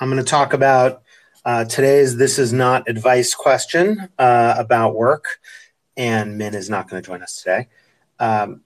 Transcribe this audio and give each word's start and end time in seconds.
I'm 0.00 0.08
going 0.08 0.24
to 0.24 0.30
talk 0.30 0.52
about 0.52 1.02
uh, 1.44 1.64
today's 1.64 2.16
This 2.16 2.38
Is 2.38 2.52
Not 2.52 2.88
Advice 2.88 3.34
question 3.34 4.08
uh, 4.16 4.54
about 4.56 4.94
work, 4.94 5.40
and 5.96 6.38
Min 6.38 6.54
is 6.54 6.70
not 6.70 6.88
going 6.88 7.02
to 7.02 7.06
join 7.06 7.20
us 7.20 7.42
today. 7.42 7.66
Um, 8.20 8.60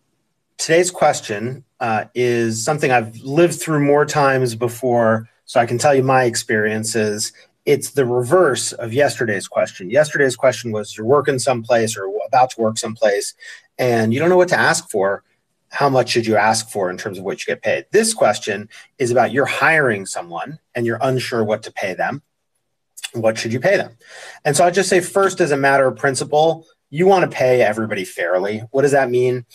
today's 0.58 0.90
question 0.90 1.64
uh, 1.80 2.04
is 2.14 2.62
something 2.62 2.90
I've 2.90 3.16
lived 3.21 3.58
through 3.58 3.80
more 3.80 4.04
times 4.04 4.54
before, 4.54 5.26
so 5.46 5.58
I 5.58 5.64
can 5.64 5.79
tell 5.79 5.95
you 5.95 6.02
my 6.02 6.24
experiences. 6.24 7.32
It's 7.64 7.92
the 7.92 8.04
reverse 8.04 8.72
of 8.72 8.92
yesterday's 8.92 9.48
question. 9.48 9.88
Yesterday's 9.88 10.36
question 10.36 10.70
was 10.70 10.98
you're 10.98 11.06
working 11.06 11.38
someplace 11.38 11.96
or 11.96 12.12
about 12.26 12.50
to 12.50 12.60
work 12.60 12.76
someplace, 12.76 13.32
and 13.78 14.12
you 14.12 14.20
don't 14.20 14.28
know 14.28 14.36
what 14.36 14.48
to 14.48 14.60
ask 14.60 14.90
for 14.90 15.24
how 15.73 15.89
much 15.89 16.11
should 16.11 16.27
you 16.27 16.36
ask 16.36 16.68
for 16.68 16.91
in 16.91 16.98
terms 16.98 17.18
of 17.18 17.25
what 17.25 17.41
you 17.41 17.46
get 17.46 17.62
paid? 17.62 17.86
This 17.91 18.12
question 18.12 18.68
is 18.98 19.11
about 19.11 19.32
you're 19.32 19.46
hiring 19.46 20.05
someone 20.05 20.59
and 20.75 20.84
you're 20.84 20.98
unsure 21.00 21.43
what 21.43 21.62
to 21.62 21.73
pay 21.73 21.95
them. 21.95 22.23
What 23.15 23.38
should 23.38 23.55
you 23.55 23.60
pay 23.60 23.79
them? 23.79 23.96
And 24.45 24.55
so 24.55 24.65
I'll 24.65 24.70
just 24.70 24.91
say, 24.91 25.01
first, 25.01 25.41
as 25.41 25.51
a 25.51 25.56
matter 25.56 25.87
of 25.87 25.96
principle, 25.96 26.66
you 26.91 27.06
want 27.06 27.29
to 27.29 27.34
pay 27.34 27.62
everybody 27.62 28.05
fairly. 28.05 28.59
What 28.70 28.82
does 28.82 28.93
that 28.93 29.09
mean? 29.09 29.46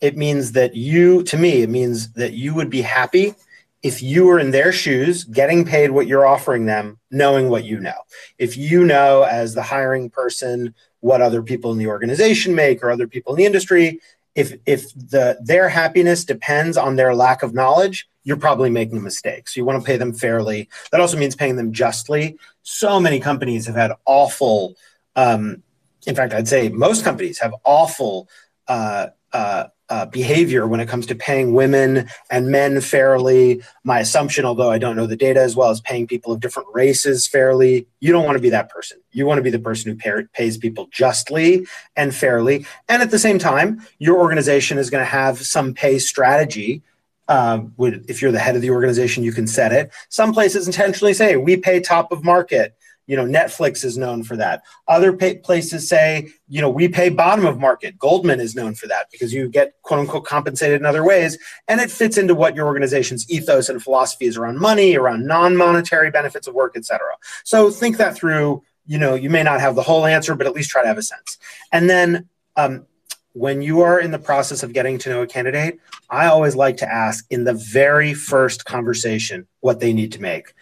It 0.00 0.16
means 0.16 0.52
that 0.52 0.76
you, 0.76 1.24
to 1.24 1.36
me, 1.36 1.62
it 1.62 1.70
means 1.70 2.12
that 2.12 2.34
you 2.34 2.54
would 2.54 2.70
be 2.70 2.82
happy 2.82 3.34
if 3.82 4.00
you 4.00 4.26
were 4.26 4.38
in 4.38 4.52
their 4.52 4.70
shoes 4.70 5.24
getting 5.24 5.64
paid 5.64 5.90
what 5.90 6.06
you're 6.06 6.26
offering 6.26 6.66
them, 6.66 7.00
knowing 7.10 7.48
what 7.48 7.64
you 7.64 7.80
know. 7.80 7.98
If 8.38 8.56
you 8.56 8.84
know, 8.84 9.24
as 9.24 9.54
the 9.54 9.62
hiring 9.62 10.08
person, 10.08 10.72
what 11.00 11.20
other 11.20 11.42
people 11.42 11.72
in 11.72 11.78
the 11.78 11.88
organization 11.88 12.54
make 12.54 12.82
or 12.82 12.90
other 12.90 13.08
people 13.08 13.34
in 13.34 13.38
the 13.38 13.44
industry, 13.44 14.00
if 14.34 14.54
if 14.66 14.92
the 14.94 15.38
their 15.42 15.68
happiness 15.68 16.24
depends 16.24 16.76
on 16.76 16.96
their 16.96 17.14
lack 17.14 17.42
of 17.42 17.54
knowledge 17.54 18.08
you're 18.24 18.36
probably 18.38 18.70
making 18.70 18.96
a 18.96 19.00
mistake 19.00 19.48
so 19.48 19.60
you 19.60 19.64
want 19.64 19.80
to 19.80 19.86
pay 19.86 19.98
them 19.98 20.12
fairly. 20.12 20.68
That 20.90 21.00
also 21.00 21.18
means 21.18 21.36
paying 21.36 21.56
them 21.56 21.72
justly. 21.72 22.38
So 22.62 22.98
many 22.98 23.20
companies 23.20 23.66
have 23.66 23.76
had 23.76 23.92
awful 24.06 24.76
um, 25.14 25.62
in 26.06 26.14
fact 26.14 26.34
i'd 26.34 26.48
say 26.48 26.68
most 26.68 27.04
companies 27.04 27.38
have 27.38 27.54
awful 27.64 28.28
uh, 28.68 29.08
uh, 29.32 29.64
uh, 29.94 30.06
behavior 30.06 30.66
when 30.66 30.80
it 30.80 30.88
comes 30.88 31.06
to 31.06 31.14
paying 31.14 31.54
women 31.54 32.08
and 32.28 32.48
men 32.48 32.80
fairly. 32.80 33.62
My 33.84 34.00
assumption, 34.00 34.44
although 34.44 34.68
I 34.68 34.76
don't 34.76 34.96
know 34.96 35.06
the 35.06 35.14
data 35.14 35.40
as 35.40 35.54
well, 35.54 35.70
is 35.70 35.80
paying 35.80 36.08
people 36.08 36.32
of 36.32 36.40
different 36.40 36.68
races 36.74 37.28
fairly. 37.28 37.86
You 38.00 38.10
don't 38.10 38.24
want 38.24 38.34
to 38.34 38.42
be 38.42 38.50
that 38.50 38.70
person. 38.70 38.98
You 39.12 39.24
want 39.24 39.38
to 39.38 39.42
be 39.42 39.50
the 39.50 39.60
person 39.60 39.92
who 39.92 39.96
pay, 39.96 40.26
pays 40.32 40.58
people 40.58 40.88
justly 40.90 41.64
and 41.94 42.12
fairly. 42.12 42.66
And 42.88 43.02
at 43.02 43.12
the 43.12 43.20
same 43.20 43.38
time, 43.38 43.86
your 44.00 44.18
organization 44.18 44.78
is 44.78 44.90
going 44.90 45.02
to 45.02 45.10
have 45.10 45.38
some 45.46 45.74
pay 45.74 46.00
strategy. 46.00 46.82
Um, 47.28 47.72
if 47.78 48.20
you're 48.20 48.32
the 48.32 48.40
head 48.40 48.56
of 48.56 48.62
the 48.62 48.70
organization, 48.70 49.22
you 49.22 49.30
can 49.30 49.46
set 49.46 49.72
it. 49.72 49.92
Some 50.08 50.32
places 50.32 50.66
intentionally 50.66 51.14
say 51.14 51.36
we 51.36 51.56
pay 51.56 51.78
top 51.78 52.10
of 52.10 52.24
market 52.24 52.76
you 53.06 53.16
know, 53.16 53.24
Netflix 53.24 53.84
is 53.84 53.98
known 53.98 54.22
for 54.22 54.36
that. 54.36 54.62
Other 54.88 55.12
pay- 55.12 55.36
places 55.36 55.88
say, 55.88 56.30
you 56.48 56.60
know, 56.60 56.70
we 56.70 56.88
pay 56.88 57.10
bottom 57.10 57.44
of 57.44 57.58
market. 57.58 57.98
Goldman 57.98 58.40
is 58.40 58.54
known 58.54 58.74
for 58.74 58.86
that 58.88 59.10
because 59.10 59.32
you 59.32 59.48
get 59.48 59.74
quote 59.82 60.00
unquote 60.00 60.24
compensated 60.24 60.80
in 60.80 60.86
other 60.86 61.04
ways. 61.04 61.38
And 61.68 61.80
it 61.80 61.90
fits 61.90 62.16
into 62.16 62.34
what 62.34 62.56
your 62.56 62.66
organization's 62.66 63.30
ethos 63.30 63.68
and 63.68 63.82
philosophy 63.82 64.26
is 64.26 64.36
around 64.36 64.58
money, 64.58 64.96
around 64.96 65.26
non 65.26 65.56
monetary 65.56 66.10
benefits 66.10 66.46
of 66.46 66.54
work, 66.54 66.74
et 66.76 66.84
cetera. 66.84 67.14
So 67.44 67.70
think 67.70 67.96
that 67.98 68.16
through. 68.16 68.62
You 68.86 68.98
know, 68.98 69.14
you 69.14 69.30
may 69.30 69.42
not 69.42 69.62
have 69.62 69.76
the 69.76 69.82
whole 69.82 70.04
answer, 70.04 70.34
but 70.34 70.46
at 70.46 70.52
least 70.52 70.68
try 70.68 70.82
to 70.82 70.88
have 70.88 70.98
a 70.98 71.02
sense. 71.02 71.38
And 71.72 71.88
then, 71.88 72.28
um, 72.54 72.84
when 73.32 73.62
you 73.62 73.80
are 73.80 73.98
in 73.98 74.10
the 74.10 74.18
process 74.18 74.62
of 74.62 74.74
getting 74.74 74.98
to 74.98 75.08
know 75.08 75.22
a 75.22 75.26
candidate, 75.26 75.80
I 76.08 76.26
always 76.26 76.54
like 76.54 76.76
to 76.78 76.92
ask 76.92 77.24
in 77.30 77.44
the 77.44 77.54
very 77.54 78.14
first 78.14 78.64
conversation 78.64 79.46
what 79.60 79.80
they 79.80 79.94
need 79.94 80.12
to 80.12 80.20
make 80.20 80.54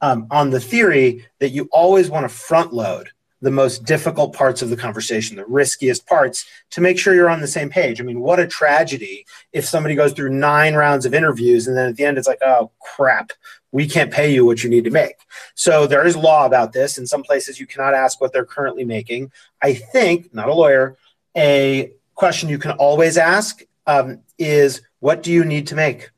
um, 0.00 0.26
on 0.30 0.50
the 0.50 0.60
theory 0.60 1.26
that 1.38 1.50
you 1.50 1.68
always 1.72 2.10
want 2.10 2.24
to 2.24 2.28
front 2.28 2.72
load 2.72 3.10
the 3.42 3.50
most 3.50 3.84
difficult 3.84 4.34
parts 4.34 4.60
of 4.60 4.68
the 4.68 4.76
conversation, 4.76 5.36
the 5.36 5.46
riskiest 5.46 6.06
parts, 6.06 6.44
to 6.70 6.80
make 6.80 6.98
sure 6.98 7.14
you're 7.14 7.30
on 7.30 7.40
the 7.40 7.46
same 7.46 7.70
page. 7.70 8.00
I 8.00 8.04
mean, 8.04 8.20
what 8.20 8.38
a 8.38 8.46
tragedy 8.46 9.24
if 9.52 9.64
somebody 9.64 9.94
goes 9.94 10.12
through 10.12 10.30
nine 10.30 10.74
rounds 10.74 11.06
of 11.06 11.14
interviews 11.14 11.66
and 11.66 11.76
then 11.76 11.88
at 11.88 11.96
the 11.96 12.04
end 12.04 12.18
it's 12.18 12.28
like, 12.28 12.42
oh, 12.42 12.70
crap, 12.80 13.32
we 13.72 13.88
can't 13.88 14.12
pay 14.12 14.32
you 14.32 14.44
what 14.44 14.62
you 14.62 14.68
need 14.68 14.84
to 14.84 14.90
make. 14.90 15.14
So 15.54 15.86
there 15.86 16.06
is 16.06 16.16
law 16.16 16.44
about 16.44 16.72
this. 16.72 16.98
In 16.98 17.06
some 17.06 17.22
places, 17.22 17.58
you 17.58 17.66
cannot 17.66 17.94
ask 17.94 18.20
what 18.20 18.32
they're 18.32 18.44
currently 18.44 18.84
making. 18.84 19.32
I 19.62 19.74
think, 19.74 20.34
not 20.34 20.48
a 20.48 20.54
lawyer, 20.54 20.96
a 21.36 21.92
question 22.14 22.48
you 22.48 22.58
can 22.58 22.72
always 22.72 23.16
ask 23.16 23.62
um, 23.86 24.20
is, 24.38 24.82
what 24.98 25.22
do 25.22 25.32
you 25.32 25.44
need 25.44 25.66
to 25.68 25.74
make? 25.74 26.10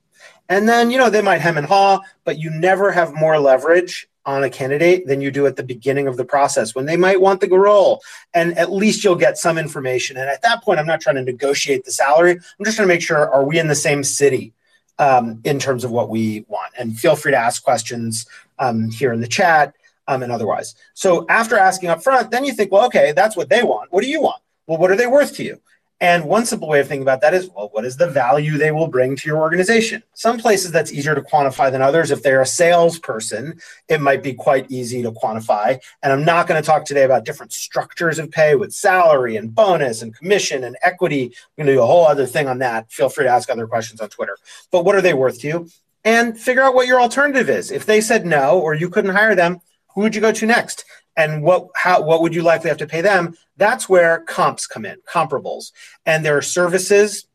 And 0.48 0.68
then, 0.68 0.90
you 0.90 0.98
know, 0.98 1.10
they 1.10 1.22
might 1.22 1.40
hem 1.40 1.56
and 1.56 1.66
haw, 1.66 2.00
but 2.24 2.38
you 2.38 2.50
never 2.50 2.92
have 2.92 3.14
more 3.14 3.38
leverage 3.38 4.08
on 4.24 4.44
a 4.44 4.50
candidate 4.50 5.06
than 5.06 5.20
you 5.20 5.30
do 5.30 5.46
at 5.46 5.56
the 5.56 5.62
beginning 5.62 6.06
of 6.06 6.16
the 6.16 6.24
process 6.24 6.74
when 6.74 6.86
they 6.86 6.96
might 6.96 7.20
want 7.20 7.40
the 7.40 7.48
role. 7.48 8.00
And 8.34 8.56
at 8.56 8.70
least 8.70 9.02
you'll 9.02 9.16
get 9.16 9.38
some 9.38 9.58
information. 9.58 10.16
And 10.16 10.28
at 10.28 10.42
that 10.42 10.62
point, 10.62 10.78
I'm 10.78 10.86
not 10.86 11.00
trying 11.00 11.16
to 11.16 11.22
negotiate 11.22 11.84
the 11.84 11.90
salary. 11.90 12.32
I'm 12.32 12.64
just 12.64 12.76
trying 12.76 12.88
to 12.88 12.94
make 12.94 13.02
sure 13.02 13.32
are 13.32 13.44
we 13.44 13.58
in 13.58 13.68
the 13.68 13.74
same 13.74 14.04
city 14.04 14.52
um, 14.98 15.40
in 15.44 15.58
terms 15.58 15.84
of 15.84 15.90
what 15.90 16.08
we 16.08 16.44
want? 16.48 16.72
And 16.78 16.98
feel 16.98 17.16
free 17.16 17.32
to 17.32 17.38
ask 17.38 17.64
questions 17.64 18.26
um, 18.58 18.90
here 18.90 19.12
in 19.12 19.20
the 19.20 19.28
chat 19.28 19.74
um, 20.06 20.22
and 20.22 20.30
otherwise. 20.30 20.74
So 20.94 21.26
after 21.28 21.56
asking 21.56 21.88
up 21.88 22.02
front, 22.02 22.30
then 22.30 22.44
you 22.44 22.52
think, 22.52 22.70
well, 22.70 22.86
okay, 22.86 23.12
that's 23.12 23.36
what 23.36 23.48
they 23.48 23.62
want. 23.62 23.92
What 23.92 24.02
do 24.02 24.10
you 24.10 24.22
want? 24.22 24.40
Well, 24.66 24.78
what 24.78 24.90
are 24.90 24.96
they 24.96 25.06
worth 25.06 25.34
to 25.36 25.44
you? 25.44 25.60
And 26.02 26.24
one 26.24 26.44
simple 26.44 26.66
way 26.66 26.80
of 26.80 26.88
thinking 26.88 27.04
about 27.04 27.20
that 27.20 27.32
is, 27.32 27.48
well, 27.54 27.68
what 27.70 27.84
is 27.84 27.96
the 27.96 28.08
value 28.08 28.58
they 28.58 28.72
will 28.72 28.88
bring 28.88 29.14
to 29.14 29.28
your 29.28 29.38
organization? 29.38 30.02
Some 30.14 30.36
places 30.36 30.72
that's 30.72 30.92
easier 30.92 31.14
to 31.14 31.22
quantify 31.22 31.70
than 31.70 31.80
others. 31.80 32.10
If 32.10 32.24
they're 32.24 32.40
a 32.40 32.46
salesperson, 32.46 33.60
it 33.86 34.00
might 34.00 34.20
be 34.20 34.34
quite 34.34 34.68
easy 34.68 35.00
to 35.04 35.12
quantify. 35.12 35.78
And 36.02 36.12
I'm 36.12 36.24
not 36.24 36.48
going 36.48 36.60
to 36.60 36.66
talk 36.66 36.84
today 36.84 37.04
about 37.04 37.24
different 37.24 37.52
structures 37.52 38.18
of 38.18 38.32
pay 38.32 38.56
with 38.56 38.74
salary 38.74 39.36
and 39.36 39.54
bonus 39.54 40.02
and 40.02 40.12
commission 40.12 40.64
and 40.64 40.76
equity. 40.82 41.26
I'm 41.26 41.64
going 41.64 41.66
to 41.68 41.74
do 41.74 41.82
a 41.82 41.86
whole 41.86 42.04
other 42.04 42.26
thing 42.26 42.48
on 42.48 42.58
that. 42.58 42.90
Feel 42.90 43.08
free 43.08 43.26
to 43.26 43.30
ask 43.30 43.48
other 43.48 43.68
questions 43.68 44.00
on 44.00 44.08
Twitter. 44.08 44.36
But 44.72 44.84
what 44.84 44.96
are 44.96 45.02
they 45.02 45.14
worth 45.14 45.38
to 45.42 45.46
you? 45.46 45.68
And 46.02 46.36
figure 46.36 46.62
out 46.62 46.74
what 46.74 46.88
your 46.88 47.00
alternative 47.00 47.48
is. 47.48 47.70
If 47.70 47.86
they 47.86 48.00
said 48.00 48.26
no 48.26 48.58
or 48.58 48.74
you 48.74 48.90
couldn't 48.90 49.14
hire 49.14 49.36
them, 49.36 49.60
who 49.94 50.00
would 50.00 50.16
you 50.16 50.20
go 50.20 50.32
to 50.32 50.46
next? 50.46 50.84
And 51.16 51.42
what 51.42 51.68
how 51.74 52.02
what 52.02 52.22
would 52.22 52.34
you 52.34 52.42
likely 52.42 52.68
have 52.68 52.78
to 52.78 52.86
pay 52.86 53.00
them? 53.00 53.36
That's 53.56 53.88
where 53.88 54.20
comps 54.20 54.66
come 54.66 54.84
in 54.84 54.98
comparables. 55.08 55.72
And 56.06 56.24
there 56.24 56.36
are 56.36 56.42
services 56.42 57.26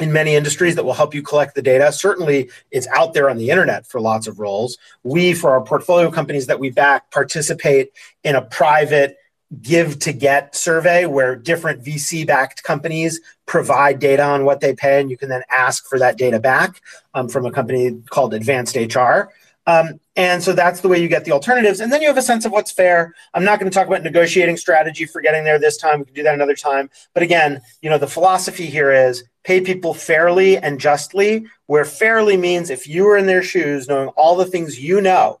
in 0.00 0.12
many 0.12 0.34
industries 0.34 0.76
that 0.76 0.84
will 0.84 0.94
help 0.94 1.14
you 1.14 1.22
collect 1.22 1.54
the 1.54 1.62
data. 1.62 1.90
Certainly 1.92 2.50
it's 2.70 2.86
out 2.88 3.14
there 3.14 3.28
on 3.28 3.36
the 3.36 3.50
internet 3.50 3.86
for 3.86 4.00
lots 4.00 4.26
of 4.26 4.38
roles. 4.38 4.78
We 5.02 5.34
for 5.34 5.50
our 5.50 5.62
portfolio 5.62 6.10
companies 6.10 6.46
that 6.46 6.60
we 6.60 6.70
back 6.70 7.10
participate 7.10 7.90
in 8.22 8.36
a 8.36 8.42
private 8.42 9.16
give 9.62 9.98
to 9.98 10.12
get 10.12 10.54
survey 10.54 11.06
where 11.06 11.34
different 11.34 11.82
VC 11.82 12.26
backed 12.26 12.62
companies 12.62 13.20
provide 13.46 13.98
data 13.98 14.22
on 14.22 14.44
what 14.44 14.60
they 14.60 14.74
pay, 14.74 15.00
and 15.00 15.10
you 15.10 15.16
can 15.16 15.30
then 15.30 15.42
ask 15.50 15.88
for 15.88 15.98
that 15.98 16.18
data 16.18 16.38
back 16.38 16.82
um, 17.14 17.28
from 17.28 17.46
a 17.46 17.50
company 17.50 18.02
called 18.10 18.34
Advanced 18.34 18.76
HR. 18.76 19.30
Um, 19.68 20.00
and 20.16 20.42
so 20.42 20.54
that's 20.54 20.80
the 20.80 20.88
way 20.88 20.98
you 20.98 21.08
get 21.08 21.26
the 21.26 21.32
alternatives. 21.32 21.80
And 21.80 21.92
then 21.92 22.00
you 22.00 22.08
have 22.08 22.16
a 22.16 22.22
sense 22.22 22.46
of 22.46 22.52
what's 22.52 22.72
fair. 22.72 23.14
I'm 23.34 23.44
not 23.44 23.60
going 23.60 23.70
to 23.70 23.74
talk 23.74 23.86
about 23.86 24.02
negotiating 24.02 24.56
strategy 24.56 25.04
for 25.04 25.20
getting 25.20 25.44
there 25.44 25.58
this 25.58 25.76
time. 25.76 25.98
We 25.98 26.06
can 26.06 26.14
do 26.14 26.22
that 26.22 26.34
another 26.34 26.54
time. 26.54 26.88
But 27.12 27.22
again, 27.22 27.60
you 27.82 27.90
know, 27.90 27.98
the 27.98 28.06
philosophy 28.06 28.64
here 28.64 28.90
is 28.90 29.24
pay 29.44 29.60
people 29.60 29.92
fairly 29.92 30.56
and 30.56 30.80
justly, 30.80 31.46
where 31.66 31.84
fairly 31.84 32.38
means 32.38 32.70
if 32.70 32.88
you 32.88 33.04
were 33.04 33.18
in 33.18 33.26
their 33.26 33.42
shoes, 33.42 33.88
knowing 33.88 34.08
all 34.16 34.36
the 34.36 34.46
things 34.46 34.80
you 34.80 35.02
know 35.02 35.38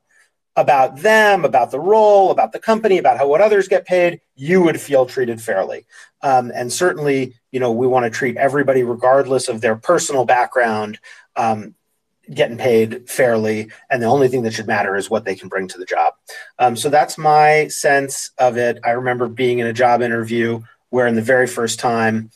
about 0.56 0.98
them, 0.98 1.46
about 1.46 1.70
the 1.70 1.80
role, 1.80 2.30
about 2.30 2.52
the 2.52 2.58
company, 2.58 2.98
about 2.98 3.16
how 3.16 3.26
what 3.26 3.40
others 3.40 3.66
get 3.66 3.86
paid, 3.86 4.20
you 4.34 4.60
would 4.60 4.78
feel 4.78 5.06
treated 5.06 5.40
fairly. 5.40 5.86
Um, 6.20 6.52
and 6.54 6.70
certainly, 6.70 7.34
you 7.50 7.60
know, 7.60 7.72
we 7.72 7.86
want 7.86 8.04
to 8.04 8.10
treat 8.10 8.36
everybody 8.36 8.82
regardless 8.82 9.48
of 9.48 9.62
their 9.62 9.76
personal 9.76 10.26
background 10.26 10.98
um, 11.34 11.74
getting 12.32 12.58
paid 12.58 13.08
fairly, 13.08 13.70
and 13.90 14.02
the 14.02 14.06
only 14.06 14.28
thing 14.28 14.42
that 14.42 14.52
should 14.52 14.66
matter 14.66 14.96
is 14.96 15.10
what 15.10 15.24
they 15.24 15.34
can 15.34 15.48
bring 15.48 15.68
to 15.68 15.78
the 15.78 15.84
job. 15.84 16.14
Um, 16.58 16.76
so 16.76 16.88
that's 16.88 17.16
my 17.18 17.68
sense 17.68 18.30
of 18.38 18.56
it. 18.56 18.78
I 18.84 18.90
remember 18.90 19.28
being 19.28 19.58
in 19.58 19.66
a 19.66 19.72
job 19.72 20.02
interview 20.02 20.62
where, 20.90 21.06
in 21.06 21.14
the 21.14 21.22
very 21.22 21.46
first 21.46 21.78
time, 21.78 22.30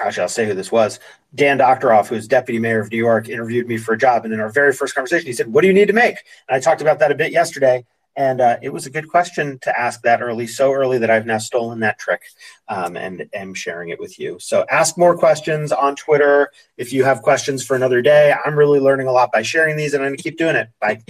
actually, 0.00 0.22
I'll 0.22 0.28
say 0.28 0.46
who 0.46 0.54
this 0.54 0.72
was. 0.72 1.00
Dan 1.34 1.58
Doctoroff, 1.58 2.06
who's 2.06 2.26
deputy 2.26 2.58
mayor 2.58 2.80
of 2.80 2.90
New 2.90 2.96
York, 2.96 3.28
interviewed 3.28 3.68
me 3.68 3.76
for 3.76 3.94
a 3.94 3.98
job, 3.98 4.24
and 4.24 4.32
in 4.32 4.40
our 4.40 4.48
very 4.48 4.72
first 4.72 4.94
conversation, 4.94 5.26
he 5.26 5.32
said, 5.32 5.52
"What 5.52 5.62
do 5.62 5.68
you 5.68 5.74
need 5.74 5.88
to 5.88 5.92
make?" 5.92 6.16
And 6.48 6.56
I 6.56 6.60
talked 6.60 6.80
about 6.80 6.98
that 7.00 7.12
a 7.12 7.14
bit 7.14 7.32
yesterday. 7.32 7.84
And 8.16 8.40
uh, 8.40 8.56
it 8.62 8.72
was 8.72 8.86
a 8.86 8.90
good 8.90 9.08
question 9.08 9.58
to 9.62 9.78
ask 9.78 10.00
that 10.02 10.22
early, 10.22 10.46
so 10.46 10.72
early 10.72 10.98
that 10.98 11.10
I've 11.10 11.26
now 11.26 11.38
stolen 11.38 11.80
that 11.80 11.98
trick 11.98 12.22
um, 12.68 12.96
and 12.96 13.28
am 13.34 13.52
sharing 13.52 13.90
it 13.90 14.00
with 14.00 14.18
you. 14.18 14.38
So 14.40 14.64
ask 14.70 14.96
more 14.96 15.16
questions 15.16 15.70
on 15.70 15.96
Twitter. 15.96 16.50
If 16.78 16.92
you 16.92 17.04
have 17.04 17.20
questions 17.20 17.64
for 17.64 17.76
another 17.76 18.00
day, 18.00 18.34
I'm 18.44 18.58
really 18.58 18.80
learning 18.80 19.06
a 19.06 19.12
lot 19.12 19.32
by 19.32 19.42
sharing 19.42 19.76
these 19.76 19.92
and 19.92 20.02
I'm 20.02 20.08
going 20.08 20.16
to 20.16 20.22
keep 20.22 20.38
doing 20.38 20.56
it. 20.56 20.70
Bye. 20.80 21.02